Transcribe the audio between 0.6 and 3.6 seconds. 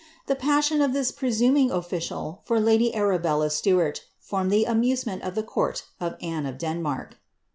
of this presuming official for lady Arabella